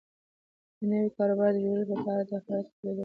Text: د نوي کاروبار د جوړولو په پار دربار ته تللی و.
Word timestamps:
د 0.77 0.79
نوي 0.91 1.09
کاروبار 1.17 1.49
د 1.53 1.57
جوړولو 1.63 1.85
په 1.89 1.95
پار 2.05 2.19
دربار 2.29 2.61
ته 2.67 2.71
تللی 2.77 2.91
و. 2.93 2.99